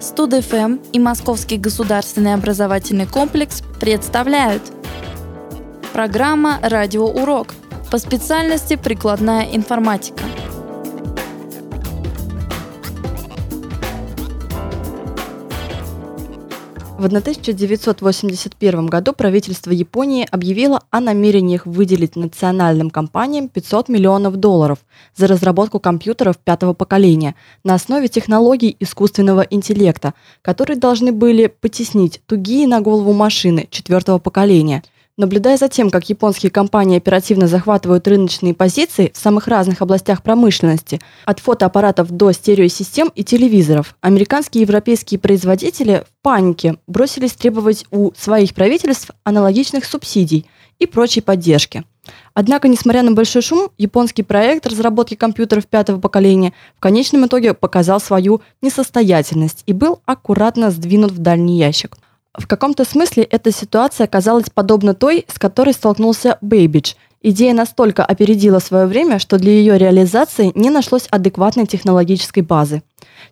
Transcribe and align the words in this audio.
Студ-ФМ 0.00 0.78
и 0.92 0.98
Московский 0.98 1.58
государственный 1.58 2.34
образовательный 2.34 3.06
комплекс 3.06 3.62
представляют 3.80 4.62
Программа 5.92 6.58
«Радиоурок» 6.62 7.54
по 7.90 7.98
специальности 7.98 8.76
«Прикладная 8.76 9.44
информатика». 9.52 10.22
В 16.98 17.04
1981 17.04 18.86
году 18.86 19.12
правительство 19.12 19.70
Японии 19.70 20.26
объявило 20.28 20.82
о 20.90 20.98
намерениях 20.98 21.64
выделить 21.64 22.16
национальным 22.16 22.90
компаниям 22.90 23.48
500 23.48 23.88
миллионов 23.88 24.34
долларов 24.34 24.80
за 25.14 25.28
разработку 25.28 25.78
компьютеров 25.78 26.38
пятого 26.38 26.72
поколения 26.72 27.36
на 27.62 27.74
основе 27.74 28.08
технологий 28.08 28.76
искусственного 28.80 29.42
интеллекта, 29.42 30.12
которые 30.42 30.76
должны 30.76 31.12
были 31.12 31.46
потеснить 31.46 32.20
тугие 32.26 32.66
на 32.66 32.80
голову 32.80 33.12
машины 33.12 33.68
четвертого 33.70 34.18
поколения– 34.18 34.82
Наблюдая 35.18 35.56
за 35.56 35.68
тем, 35.68 35.90
как 35.90 36.08
японские 36.08 36.52
компании 36.52 36.96
оперативно 36.96 37.48
захватывают 37.48 38.06
рыночные 38.06 38.54
позиции 38.54 39.10
в 39.12 39.18
самых 39.18 39.48
разных 39.48 39.82
областях 39.82 40.22
промышленности, 40.22 41.00
от 41.24 41.40
фотоаппаратов 41.40 42.12
до 42.12 42.30
стереосистем 42.30 43.10
и 43.16 43.24
телевизоров, 43.24 43.96
американские 44.00 44.62
и 44.62 44.64
европейские 44.64 45.18
производители 45.18 46.04
в 46.06 46.22
панике 46.22 46.76
бросились 46.86 47.32
требовать 47.32 47.84
у 47.90 48.12
своих 48.16 48.54
правительств 48.54 49.10
аналогичных 49.24 49.86
субсидий 49.86 50.46
и 50.78 50.86
прочей 50.86 51.20
поддержки. 51.20 51.82
Однако, 52.32 52.68
несмотря 52.68 53.02
на 53.02 53.10
большой 53.10 53.42
шум, 53.42 53.70
японский 53.76 54.22
проект 54.22 54.68
разработки 54.68 55.16
компьютеров 55.16 55.66
пятого 55.66 55.98
поколения 55.98 56.52
в 56.76 56.80
конечном 56.80 57.26
итоге 57.26 57.54
показал 57.54 58.00
свою 58.00 58.40
несостоятельность 58.62 59.64
и 59.66 59.72
был 59.72 59.98
аккуратно 60.06 60.70
сдвинут 60.70 61.10
в 61.10 61.18
дальний 61.18 61.58
ящик– 61.58 61.96
в 62.36 62.46
каком-то 62.46 62.84
смысле 62.84 63.24
эта 63.24 63.50
ситуация 63.52 64.04
оказалась 64.04 64.50
подобна 64.50 64.94
той, 64.94 65.24
с 65.28 65.38
которой 65.38 65.72
столкнулся 65.72 66.38
Бейбидж. 66.40 66.94
Идея 67.20 67.52
настолько 67.52 68.04
опередила 68.04 68.60
свое 68.60 68.86
время, 68.86 69.18
что 69.18 69.38
для 69.38 69.50
ее 69.50 69.76
реализации 69.76 70.52
не 70.54 70.70
нашлось 70.70 71.08
адекватной 71.10 71.66
технологической 71.66 72.44
базы. 72.44 72.82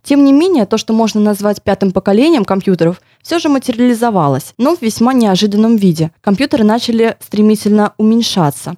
Тем 0.02 0.24
не 0.24 0.32
менее, 0.32 0.66
то, 0.66 0.76
что 0.76 0.92
можно 0.92 1.20
назвать 1.20 1.62
пятым 1.62 1.92
поколением 1.92 2.44
компьютеров, 2.44 3.00
все 3.22 3.38
же 3.38 3.48
материализовалось, 3.48 4.54
но 4.58 4.74
в 4.74 4.82
весьма 4.82 5.12
неожиданном 5.12 5.76
виде. 5.76 6.10
Компьютеры 6.20 6.64
начали 6.64 7.16
стремительно 7.20 7.92
уменьшаться. 7.96 8.76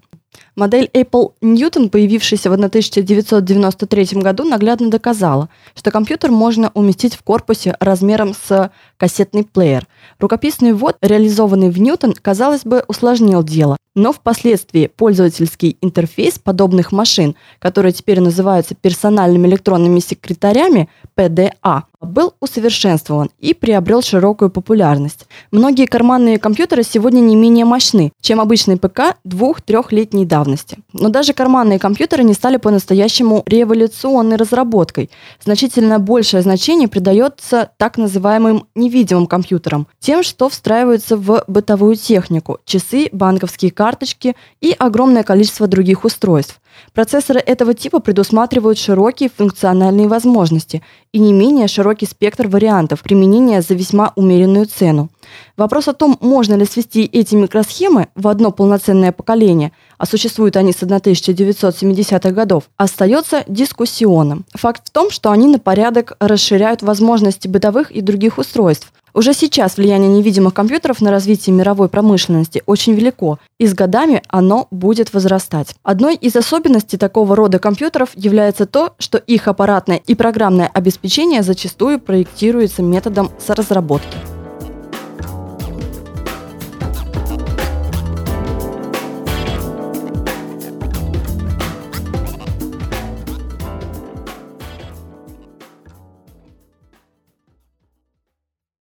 Модель 0.59 0.91
Apple 0.93 1.35
Newton, 1.41 1.89
появившаяся 1.89 2.51
в 2.51 2.53
1993 2.53 4.21
году, 4.21 4.43
наглядно 4.43 4.91
доказала, 4.91 5.49
что 5.77 5.93
компьютер 5.93 6.33
можно 6.33 6.73
уместить 6.75 7.15
в 7.15 7.23
корпусе 7.23 7.77
размером 7.79 8.35
с 8.35 8.73
кассетный 8.97 9.45
плеер. 9.45 9.87
Рукописный 10.19 10.73
ввод, 10.73 10.97
реализованный 11.01 11.71
в 11.71 11.77
Newton, 11.77 12.17
казалось 12.21 12.65
бы, 12.65 12.83
усложнил 12.89 13.45
дело, 13.45 13.77
но 13.95 14.13
впоследствии 14.13 14.87
пользовательский 14.89 15.77
интерфейс 15.81 16.39
подобных 16.39 16.93
машин, 16.93 17.37
которые 17.59 17.93
теперь 17.93 18.21
называются 18.21 18.75
персональными 18.75 19.47
электронными 19.47 20.01
секретарями, 20.01 20.89
PDA, 21.17 21.83
был 22.01 22.35
усовершенствован 22.41 23.31
и 23.41 23.55
приобрел 23.55 24.03
широкую 24.03 24.51
популярность. 24.51 25.27
Многие 25.51 25.87
карманные 25.87 26.39
компьютеры 26.39 26.85
сегодня 26.85 27.21
не 27.21 27.35
менее 27.35 27.65
мощны, 27.65 28.13
чем 28.21 28.41
обычный 28.41 28.77
ПК 28.77 29.17
двух-трехлетней 29.25 30.25
давности. 30.49 30.79
Но 30.93 31.09
даже 31.09 31.33
карманные 31.33 31.79
компьютеры 31.79 32.25
не 32.25 32.35
стали 32.35 32.57
по-настоящему 32.57 33.43
революционной 33.47 34.37
разработкой. 34.37 35.11
Значительно 35.45 35.99
большее 35.99 36.43
значение 36.43 36.89
придается 36.89 37.71
так 37.77 37.99
называемым 37.99 38.67
невидимым 38.75 39.27
компьютерам, 39.27 39.87
тем, 40.01 40.23
что 40.23 40.49
встраиваются 40.49 41.17
в 41.17 41.45
бытовую 41.47 41.97
технику, 41.97 42.59
часы, 42.65 43.09
банковские 43.13 43.71
карточки 43.71 44.35
и 44.61 44.75
огромное 44.79 45.23
количество 45.23 45.67
других 45.67 46.05
устройств. 46.05 46.61
Процессоры 46.93 47.41
этого 47.41 47.75
типа 47.75 48.01
предусматривают 48.01 48.79
широкие 48.79 49.31
функциональные 49.35 50.09
возможности 50.09 50.83
и 51.13 51.19
не 51.19 51.33
менее 51.33 51.69
широкий 51.69 52.07
спектр 52.07 52.49
вариантов 52.49 53.03
применения 53.03 53.63
за 53.63 53.75
весьма 53.75 54.13
умеренную 54.17 54.67
цену. 54.67 55.11
Вопрос 55.57 55.89
о 55.89 55.93
том, 55.93 56.17
можно 56.21 56.55
ли 56.55 56.65
свести 56.65 57.05
эти 57.05 57.35
микросхемы 57.35 58.09
в 58.15 58.29
одно 58.29 58.51
полноценное 58.51 59.13
поколение, 59.13 59.73
а 59.99 60.07
существуют 60.07 60.57
они 60.57 60.73
с 60.73 60.83
1970-х 60.83 62.31
годов, 62.31 62.65
остается 62.77 63.45
дискуссионным. 63.47 64.45
Факт 64.55 64.89
в 64.89 64.91
том, 64.91 65.11
что 65.11 65.31
они 65.31 65.49
на 65.49 65.59
порядок 65.59 66.17
расширяют 66.21 66.83
возможности 66.83 67.49
бытовых 67.49 67.91
и 67.91 68.01
других 68.01 68.39
устройств, 68.39 68.93
уже 69.15 69.33
сейчас 69.33 69.77
влияние 69.77 70.11
невидимых 70.11 70.55
компьютеров 70.55 71.01
на 71.01 71.11
развитие 71.11 71.55
мировой 71.55 71.89
промышленности 71.89 72.63
очень 72.67 72.95
велико, 72.95 73.39
и 73.59 73.67
с 73.67 73.75
годами 73.75 74.23
оно 74.29 74.69
будет 74.71 75.13
возрастать. 75.13 75.75
Одной 75.83 76.15
из 76.15 76.37
особенностей 76.37 76.97
такого 76.97 77.35
рода 77.35 77.59
компьютеров 77.59 78.11
является 78.15 78.67
то, 78.67 78.95
что 78.99 79.19
их 79.19 79.49
аппаратное 79.49 80.01
и 80.07 80.15
программное 80.15 80.71
обеспечение 80.73 81.43
зачастую 81.43 82.01
проектируется 82.01 82.83
методом 82.83 83.31
соразработки. 83.39 84.28